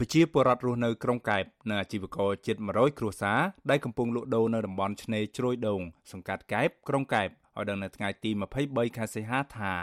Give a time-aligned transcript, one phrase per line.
[0.00, 5.80] ប្រជាពលរដ្ឋរស់នៅក្រុងកែបនិងអាជីវករជិត100គ្រួសារដែលកំពុងលក់ដូរនៅតំបន់ឆ្នេរជ្រោយដូង
[6.12, 8.30] សង្កាត់កែបក្រុងកែបឲ្យដឹងនៅថ្ងៃទី
[8.64, 9.74] 23ខែសីហាថា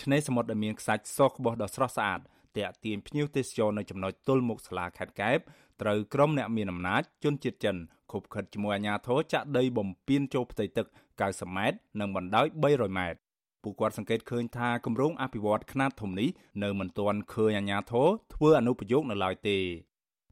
[0.00, 2.20] ឆ្នេរសមុទ្រដែលមានខ្សាច់សក្បុសដ៏ស្រស់ស្អាត
[2.56, 5.38] តាក់ទាញភ្ញៀវទេសចរនៅចំណុចទល់មុខសាលាខេត្តកែប
[5.82, 7.76] ត្រូវក្រុមអ្នកមានអំណាចជនជាតិចិន
[8.12, 10.86] ខົບខិតជាមួយអាជ្ញាធរចាក់ដីបំពេញចូលផ្ទៃទឹក
[11.20, 13.31] 90ម៉ែត្រនិងបណ្ដោយ300ម៉ែត្រ
[13.62, 16.28] ពួកគាត់សង្កេតឃើញថាគម្រោងអភិវឌ្ឍខ្នាតធំនេះ
[16.62, 19.58] នៅមិនទាន់ឃើញអាជ្ញាធរធ្វើអនុប្រយោគនៅឡើយទេ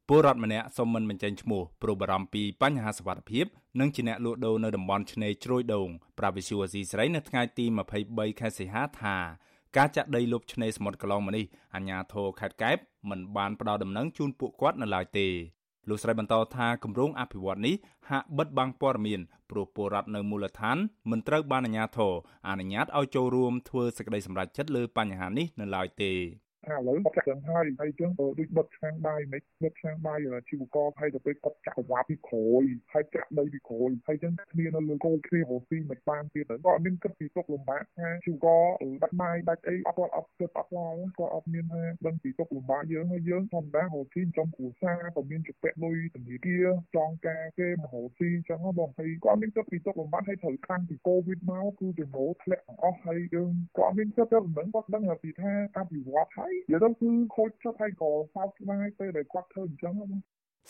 [0.09, 3.47] ពលរដ្ឋម្នាក់សុំមិនបញ្ចេញឈ្មោះព្រោះបារម្ភពីបញ្ហាសុវត្ថិភាព
[3.81, 5.89] និងជាអ្នកលក់ដូរនៅតំបន់ឆ្នេរជ្រោយដូង
[6.19, 7.65] ប្រាវិសុវអាស៊ីស្រីនៅថ្ងៃទី
[8.03, 9.17] 23ខែសីហាថា
[9.77, 12.77] ការចាក់ដីលុបឆ្នេរសមុទ្រកន្លងមកនេះអាជ្ញាធរខេត្តកែប
[13.11, 15.29] មិនបានផ្ដល់ដំណឹងជូនពួកគាត់នៅឡើយទេ
[15.91, 17.75] លោកស្រីបន្តថាគម្រោងអភិវឌ្ឍនេះ
[18.11, 20.77] ហាក់បិទបាំងព័ត៌មានព្រោះពលរដ្ឋនៅមូលដ្ឋាន
[21.11, 22.13] មិនត្រូវបានអាជ្ញាធរ
[22.49, 26.13] អនុញ្ញាតឲ្យចូលរួមធ្វើសេចក្តីសម្រេចចិត្តលើបញ្ហានេះនៅឡើយទេ
[26.69, 30.19] ឥឡូវគាត់ចឹងហើយហើយចឹងដូចបិទឆ្នាំងបាយមិនបិទឆ្នាំងបាយ
[30.51, 38.65] ជីវករហើយទៅពេលគាត់ចាក់វ៉ាពីក្រួយហើយចាក់ដីពីក្រួយហើយចឹងគ្នានៅលើគោលគ្នារស់ស៊ីមិនបានទៀតគាត់អត់មានគិតពីទុកលំបាកថាជីវករ
[39.03, 60.21] បាត់បាយបាច់អីអត់គាត់អត់គិតអត់ឡើងគាត់អត់មានថាដឹងពីទុកលំបាកយើងហើយយើងធម្មតារស់ស៊ីចំគ្រួសារក៏មានជពាក់លុយធនាគារចងការគេមហោស៊ីចឹងបងហើយគាត់មានគិតពីទុកលំបាកហើយត្រូវខ្លាំងពីកូវីដមកគឺចំណូលធ្លាក់ទាំងអស់ហើយយើងគាត់មានគិតទៅមិនគាត់ដឹងពីថាអភិវឌ្ឍហើយនិយាយទៅគឺខូចចិត្តហើយក៏សោកស្ដាយពេលដែលគាត់ធ្វើអញ្ចឹងហ្នឹង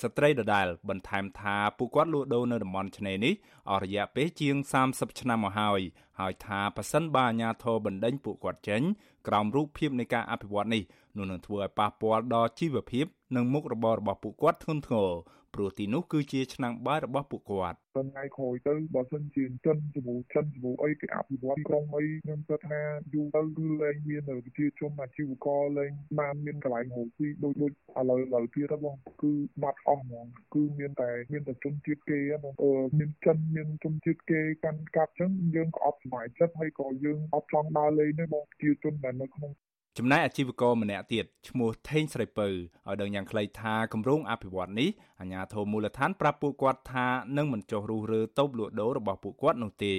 [0.03, 3.35] ស្ត្រីដដែលបន្ថែមថាពួកគាត់លក់ដូរនៅតំបន់ឆ្នេរនេះ
[3.71, 4.57] អស់រយៈពេលជាង
[4.89, 5.81] 30ឆ្នាំមកហើយ
[6.21, 8.83] ហើយថាប៉ះសិនបើអាញាធរបណ្ដេញពួកគាត់ចេញ
[9.29, 10.83] ក្រោមរូបភាពនៃការអភិវឌ្ឍនេះ
[11.17, 15.11] នោះនឹងធ្វើឲ្យប៉ះពាល់ដល់ជីវភាព និងមុខរបររបស់ពួកគាត់ធ្ងន់ធ្ងរ
[15.55, 22.83] ព្រោះទីនោះគឺជាឆ្នាំងបាយរបស់ពួកគាត់ថ្ងៃក្រោយទៅបើសិនជាចិនជាមួយចិនជាមួយអីគេអភិវឌ្ឍក្រុងអីខ្ញុំគិតថា
[23.15, 39.53] យូរទៅគឺលែងមានប្រជាជនអាជីវករលែងបានមានកន្លែងរកស៊ីដូចដូចឥឡូវឥឡូវទៀតបងគឺបាត់អស់ហ្មងគឺមានតែមានតែជនជាតិគេហ្នឹងអឺមានចិនមានជនជាតិគេកាន់កាប់អញ្ចឹងយើងក៏អត់សុខចិត្តហើយក៏យើងអត់ចង់ដើរលេងទេបងប្រជាជនដែលនៅក្នុង
[39.99, 44.89] ចំណែកអាជីវករម្នាក់ទៀតឈ្មោះថេងស្រីពៅឲ្យដឹងយ៉ាងខ្លីថាគម្រោងអភិវឌ្ឍនេះ
[45.21, 47.07] អាជ្ញាធរមូលដ្ឋានប្រាប់ពួកគាត់ថា
[47.37, 49.95] នឹងមិនចុះរុះរើតូបលក់ដូររបស់ពួកគាត់នោះទេ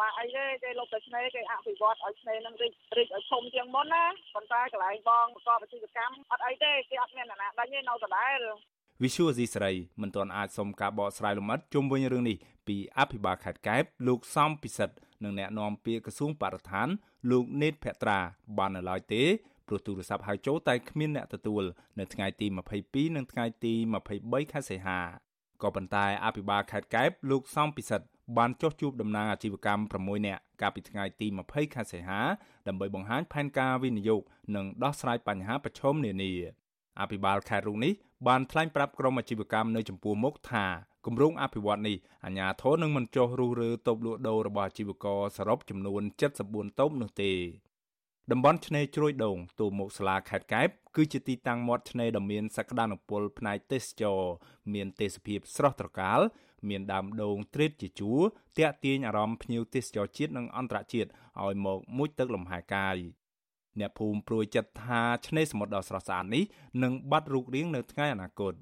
[0.00, 4.04] បាទអីទេគេលុបទៅឆ្នេរគេអភិវឌ្ឍឲ្យឆ្នេរនឹងរីករីកឲ្យធំជាងមុនណា
[4.34, 8.38] ប៉ុន្តែកន្លែងបងប្រកបអាជីវកម្មអត់អីទេគេអត់មានអ្នកណាដេញទេនៅដដែល
[9.02, 12.36] វិសុវអ៊ីស្រាអ៊ីមិនទាន់អាចសុំការបកស្រាយលម្អិតជុំវិញរឿងនេះ
[12.68, 16.88] ពីអភិបាលខេត្តកែបលោកសំពិសិដ្ឋនិងអ្នកនាំពាក្យក្រសួងបរិស្ថាន
[17.30, 18.18] លោកនេតភក្ត្រា
[18.58, 19.22] បាននៅឡើយទេ
[19.66, 21.62] ព្រោះទូរស័ព្ទហៅចូលតែគ្មានអ្នកទទួល
[21.98, 22.46] នៅថ្ងៃទី
[22.82, 23.74] 22និងថ្ងៃទី
[24.12, 24.98] 23ខែសីហា
[25.62, 28.06] ក៏ប៉ុន្តែអភិបាលខេត្តកែបលោកសំពិសិដ្ឋ
[28.38, 32.20] បានចុះជួបតំណាងអាជីវកម្ម6នាក់កាលពីថ្ងៃទី20ខែសីហា
[32.68, 34.22] ដើម្បីបង្ហាញផែនការវិនិយោគ
[34.56, 36.32] និងដោះស្រាយបញ្ហាប្រឈមនានា
[37.00, 37.92] អភិបាលខេត្តរូបនេះ
[38.28, 40.66] បានថ្លែងប្រាប់ក្រុមអាជីវកម្មនៅចំពោះមុខថា
[41.06, 46.02] គម្រោងអភិវឌ្ឍនេះអាជ្ញាធរនឹងមិនចុះរុះរើតូបលក់ដូររបស់អាជីវករសរុបចំនួន
[46.40, 47.32] 74តូបនោះទេ
[48.30, 54.20] តំបន់ឆ្នេរជ្រោយដងទូមុខសាលាខេត្តកែបគឺជាទីតាំងមាត់ឆ្នេរដ៏មានសក្តានុពលផ្នែកទេសចរ
[54.74, 56.20] មានទេសភាពស្រស់ត្រកាល
[56.68, 58.20] មានដើមដូងទ្រេតជាជួរ
[58.58, 61.10] តាក់ទាញអារម្មណ៍ភ្ញៀវទេសចរជាតិនិងអន្តរជាតិ
[61.42, 62.96] ឲ្យមកមុជទឹកលំហែកាយ
[63.80, 66.44] អ្នកភូមិព្រួយចិត្តថាឆ្នេរសមុទ្រដ៏ស្រស់ស្អាតនេះ
[66.82, 68.54] នឹងបាត់រូបរាងនៅថ្ងៃអនាគត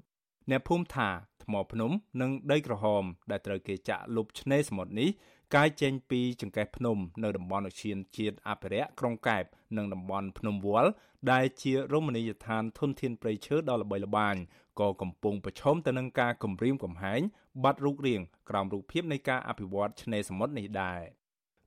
[0.49, 1.09] អ្នកភូមិថា
[1.43, 1.91] ថ្មភ្នំ
[2.21, 5.09] និងដីក្រហម ដែលត្រូវគេចាក់លុបឆ្នេរសមុទ្រនេះ
[5.55, 9.43] កាយចេញពីចង្កេះភ្នំ នៅតំបន់ឧទ្យានជាតិអភិរក្សក្រុងកែប
[9.77, 10.89] និងតំបន់ភ្នំវល់
[11.31, 14.35] ដែលជារមណីយដ្ឋានធនធានព្រៃឈើដ៏ល្បីល្បាញ
[14.79, 17.21] ក៏កំពុងប្រឈមទៅនឹងការគំរាមកំហែង
[17.63, 21.01] បាត់រូបរាងក្រោមរូបភាពនៃការអភិវឌ្ឍឆ្នេរសមុទ្រនេះដែរ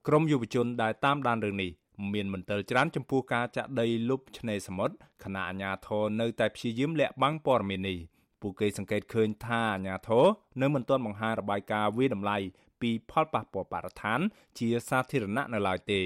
[0.07, 1.71] ក្រមយុវជនដែលតាមដានរឿងនេះ
[2.13, 7.99] មានមន្ទិលច្រើនចំពោះការចាក់ដីលុបឆ្នេរសមុទ្រខណៈអាជ្ញាធរនៅតែព្យាយាមលាក់បាំងព័ត៌មាននេះ
[8.45, 10.25] ពួកគេសង្កេតឃើញថាអាជ្ញាធរ
[10.63, 12.39] នៅមិនទាន់បង្ហាញរបាយការណ៍វិតម្លៃ
[12.81, 14.21] ពីផលប៉ះពាល់បរិស្ថាន
[14.59, 16.01] ជាសាធារណៈនៅឡើយទេ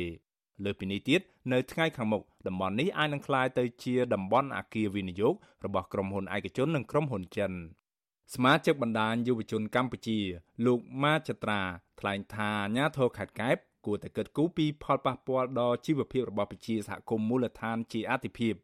[0.65, 1.21] លើពីនេះទៀត
[1.53, 5.35] នៅថ្ងៃខាងមុខតំបន់នេះអាចនឹងក្លាយទៅជាតំបន់អាគារវិនិយោគ
[5.65, 7.53] របស់ក្រុមហ៊ុនឯកជននិងក្រុមហ៊ុនចិន
[8.35, 10.19] សមាជិកបណ្ដាញយុវជនកម្ពុជា
[10.67, 11.61] លោកម៉ាចត្រា
[12.01, 13.57] ថ្លែងថាអាញាធរខេត្តកែប
[13.87, 18.55] គួរតែគិតគូរពីផលប៉ះពាល់ដល់ជីវភាពរបស់ប្រជាសហគមន៍មូលដ្ឋានជាអាទិភាព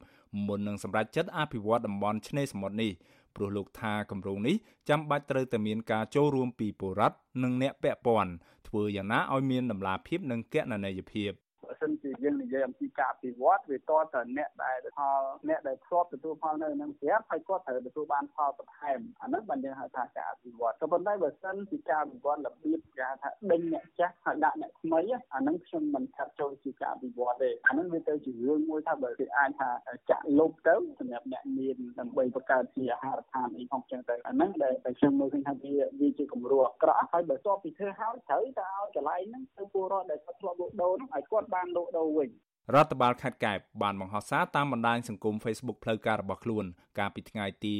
[0.47, 2.93] មុននឹងសម្រេចចិត្តអភិវឌ្ឍតំបន់ឆ្នេរសមុទ្រនេះ
[3.37, 4.57] ព្រោះលោកថាគម្រោងនេះ
[4.89, 8.33] ចាំបាច់ត្រូវតែមានការចូលរួមពីពលរដ្ឋនិងអ្នកពាក់ព័ន្ធ
[8.69, 11.44] ធ្វើយ៉ាងណាឲ្យមានតម្លាភាពនិងកណន័យភាពបើ
[11.85, 25.01] សិសិនជាយើងនិយាយអំពីការអភិវឌ្ឍវាតតែអ្នកដែលផលអ្នកដែលធ្លាប់ទទួលផលនៅនឹងស្រាប់ហើយគាត់ត្រូវទទួលបានផលបន្ថែមអាហ្នឹងបានយើងហៅថាការអភិវឌ្ឍក៏ប៉ុន្តែបើសិនជាការអភិវឌ្ឍរបៀបគេហៅថាដេញអ្នកចាស់ហើយដាក់អ្នកថ្មី
[25.35, 29.71] អាហ្នឹងខ្ញុំមិនថាចូលជាការអភិវឌ្ឍទេអាហ្នឹងវាទៅជារឿងមួយថាបើគេអាចថា
[30.11, 42.29] ចាក់លុបទៅសម្រាប់អ្នកមានដើម្បីបង្កើតជាអាហារដ្ឋានអីផងចឹងទៅអាហ្នឹងដែលខ្ញុំមើលឃើញថាវាវាជាគំរូអាក្រក់ហើយបើស្ទាប់ពីធ្វើហើយត្រូវតែឲ្យកន្លែងហ្នឹងទៅពលរដ្ឋដែលគាត់ធ្លាប់លក់ដូរហ្នឹងឲ្យគាត់បានលក់ដូរវិញ
[42.75, 46.65] រដ្ឋបាលខេត្តកែបបានបង្ហោះសារតាមបណ្ដាញសង្គម Facebook ផ្លូវការរបស់ខ្លួន
[46.99, 47.73] កាលពីថ្ងៃទី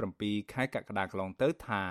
[0.00, 1.82] 27ខែកក្កដាកន្លងទៅថា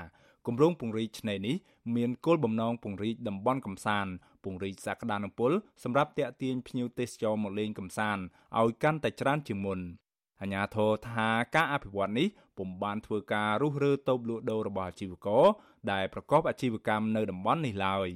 [0.47, 1.55] គម្រោងពង្រីកឆ្នេរនេះ
[1.95, 4.11] មានគោលបំណងពង្រីកតំបន់កំសាន្ត
[4.43, 5.51] ពង្រីកសក្តានុពល
[5.83, 8.23] សម្រាប់ទាក់ទាញភ្ញៀវទេសចរមកលេងកំសាន្ត
[8.59, 9.79] ឲ្យកាន់តែច្រើនជាងមុន
[10.41, 15.45] អាញាធរថាការអភិវឌ្ឍនេះពុំបានធ្វើការរុះរើតូបលក់ដូររបស់អាជីវករ
[15.91, 18.09] ដែលប្រកបអាជីវកម្មនៅតំបន់នេះឡើយ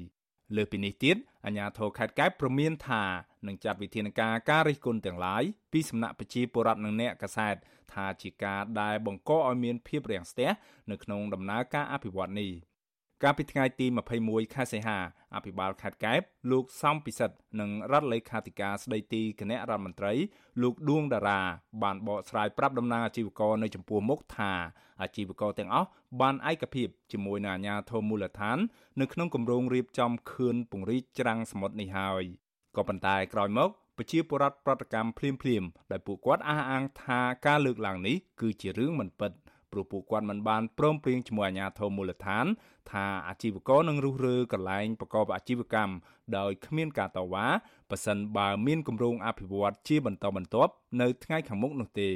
[0.56, 1.16] លើពីនេះទៀត
[1.46, 3.04] អាជ្ញាធរខេត្តកែបព្រមានថា
[3.48, 7.56] នឹងចាត់វិធានការការរិះគន់ទាំងឡាយពីសំណាក់ប្រជាពលរដ្ឋនិងអ្នកកសែត
[7.94, 10.50] ថាជាការដែលបង្កឲ្យមានភាពរាំងស្ទះ
[10.92, 12.52] នៅក្នុងដំណើរការអភិវឌ្ឍនេះ
[13.24, 13.86] កាលពីថ្ងៃទី
[14.22, 14.98] 21ខែសីហា
[15.36, 16.22] អភិបាលខេត្តកែប
[16.52, 20.14] លោកសំពិសិដ្ឋនិងរដ្ឋលេខាធិការស្ដីទីគណៈរដ្ឋមន្ត្រី
[20.62, 21.42] លោកដួងតារា
[21.84, 24.52] បានបកស្រាយប្រាប់តំណាងអាជីវករនៅចំពោះមុខថា
[25.02, 25.90] អាជីវករទាំងអស់
[26.22, 28.58] បានឯកភាពជាមួយនឹងអាជ្ញាធរមូលដ្ឋាន
[29.02, 32.24] នៅក្នុងគម្រោងរៀបចំខឿនពង្រីកច្រាំងសមុទ្រនេះហើយ
[32.76, 39.32] ក៏ប៉ុន្តែក្រោយមកប្រជាពលរដ្ឋប្រតិកម្មភ្លាមភ្លាមដែលពួកគាត់អះអាងថាការលើកឡើងនេះគឺជារឿងមិនពិត
[39.72, 42.46] ព្រោះពួកគាត់មិនបានព្រមព្រៀងជាមួយអាជ្ញាធរមូលដ្ឋាន
[42.92, 45.94] ថាអាជីវករនឹងរុះរើកន្លែងប្រកបអាជីវកម្ម
[46.38, 47.48] ដោយគ្មានការតវ៉ា
[47.90, 50.72] ប៉ះសិនបើមានគម្រោងអភិវឌ្ឍជាបន្តបន្ទាប់
[51.02, 52.12] នៅថ្ងៃខាងមុខនោះទេ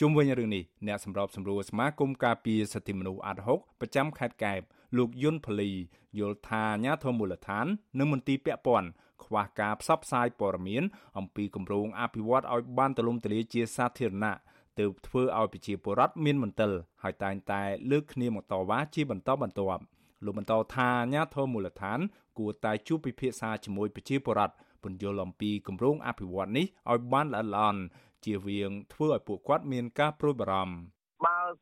[0.00, 4.60] ជុំវិញរឿងនេះអ្នកសម្របសម្រួលសមាគមការពារសិទ្ធិមនុស្សអាត់ហុកប្រចាំខេត្តកែប
[4.96, 5.70] លោកយុនផលី
[6.18, 7.66] យល់ថាអាញាធមូលដ្ឋាន
[7.98, 8.88] និងមន្ទីរពាក់ព័ន្ធ
[9.24, 10.82] ខ្វះការផ្សព្វផ្សាយព័ត៌មាន
[11.18, 14.36] អំពីគម្រោងអភិវឌ្ឍឲ្យបានទូលំទូលាយជាសាធារណៈ
[14.78, 16.70] ទើបធ្វើឲ្យប្រជាពលរដ្ឋមានមន្ទិល
[17.02, 19.82] ហើយតែងតែលើកគ្នាមកតវ៉ាជាបន្តបន្ទាប់
[20.24, 21.98] លោកបន្តថាអាញាធមូលដ្ឋាន
[22.38, 27.82] គួរតែជួបពិភាក្សាជាមួយប្រជាពលរដ្ឋពន្យល់អំពីគម្រោងអភិវឌ្ឍនេះឲ្យបានល្អិតល្អន់
[28.24, 30.99] ជៀសវាងធ្វើឲ្យពួកគាត់មានការព្រួយបារម្ភបើ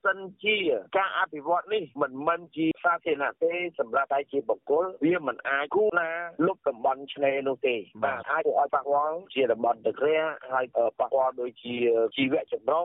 [0.05, 0.57] សិនជា
[0.97, 6.09] ការអភិវឌ្ឍនេះមិនមែនជាសាធារណៈទេសម្រាប់តែជាបុគ្គលវាមិនអាចគូណា
[6.47, 10.19] លុបតំបន់ឆ្នេរនោះទេបាទអាចទៅឲ្យប៉ះពាល់ជាតំបន់ទឹករា
[10.53, 11.77] ហើយប៉ះពាល់ដូចជា
[12.17, 12.85] ជីវៈចម្រុះ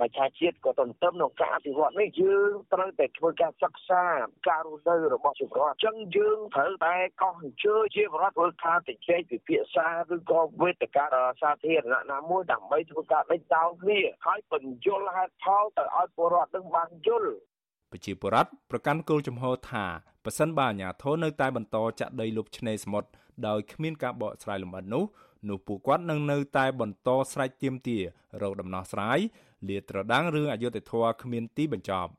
[0.00, 4.04] មច្ឆជាតិក៏ទន្ទឹមនឹងការអភិវឌ្ឍនេះយើងត្រូវតែធ្វើការសិក្សា
[4.48, 8.96] ការរស់នៅរបស់ជីវរដ្ឋអញ្ចឹងយើងត្រូវតែកោះអញ្ជើញជីវរដ្ឋធ្វើការតិច
[9.30, 11.04] ពិភាក្សាឬក៏វេទិកា
[11.42, 17.32] សាធារណៈណាមួយដើម្បីធ្វើការដេញដោលគ្នាហើយបញ្យល់ហេតុផលទៅឲ្យពលរដ្ឋនឹងបានយល់
[17.90, 19.84] ប្រជាពលរដ្ឋប្រកាន់គោលជំហរថា
[20.24, 23.08] ប៉ះសិនបើអាញាធននៅតែបន្តចាក់ដីលុបឆ្នេរសមុទ្រ
[23.46, 25.04] ដោយគ្មានការបកស្រាយលម្អិតនោះ
[25.48, 28.02] នោះពួកគាត់នឹងនៅតែបន្តស្រែកទាមទារ
[28.42, 29.18] រកដំណោះស្រាយ
[29.68, 32.10] លាតត្រដាងរឿងអយុត្តិធម៌គ្មានទីបញ្ចប់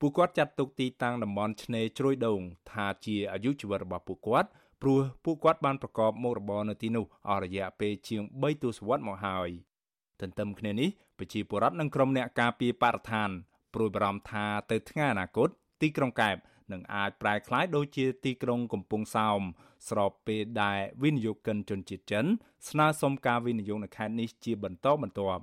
[0.00, 2.40] ពួកគាត់ចាត់ទុកទីតាំងតំបន់ឆ្នេរជ្រោយដូង
[2.72, 4.48] ថាជាអាយុជីវិតរបស់ពួកគាត់
[4.82, 9.50] ព្រោះពួកគាត់បានប្រកបមុខរបរនៅទីនោះអស់រយៈពេលជាង3ទសវត្សរ៍មកហើយ
[10.20, 10.88] ទន្ទឹមគ្នានេះ
[11.18, 13.30] ប្រជាពលរដ្ឋនិងក្រុមអ្នកការពារបរិស្ថាន
[13.76, 15.48] ព្រួយបារម្ភថាទៅថ្ងៃអនាគត
[15.82, 16.36] ទីក្រុងកែប
[16.72, 19.40] នឹងអាចប្រែក្លាយដូចជាទីក្រុងកំពង់សោម
[19.88, 22.24] ស្របពេលដែលវិនិយោគិនជនជាតិចិន
[22.68, 25.42] ស្នើសុំការវិនិយោគនៅខេត្តនេះជាបន្តបន្ទាប់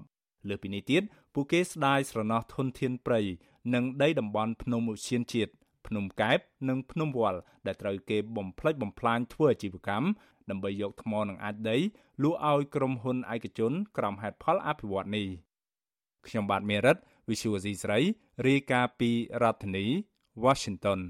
[0.49, 1.01] លើពីនេះទៀត
[1.33, 3.21] ពួកគេស្ដាយស្រណោះធនធានព្រៃ
[3.73, 5.51] និងដីតំបន់ភ្នំឧឈានជាតិ
[5.87, 6.39] ភ្នំកែប
[6.69, 10.07] និងភ្នំវល់ដែលត្រូវគេបំផ្លិចបំផ្លាញធ្វើអាជីវកម្ម
[10.49, 11.77] ដើម្បីយកថ្មនិងអាចដី
[12.23, 15.27] លក់ឲ្យក្រុមហ៊ុនឯកជន ក្រោមហេតុផលអភិវឌ្ឍនេះ
[16.27, 16.97] ខ្ញុំបាទមេរិត
[17.28, 17.98] Visual C ស្រី
[18.46, 19.10] រាយការណ៍ពី
[19.42, 19.86] រដ្ឋធានី
[20.44, 21.00] Washington